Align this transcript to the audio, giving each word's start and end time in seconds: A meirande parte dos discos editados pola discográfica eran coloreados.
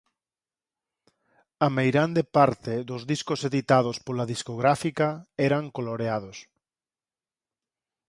A 1.65 1.67
meirande 1.77 2.23
parte 2.37 2.73
dos 2.89 3.01
discos 3.11 3.39
editados 3.49 3.97
pola 4.05 4.29
discográfica 4.33 5.07
eran 5.47 5.63
coloreados. 5.77 6.37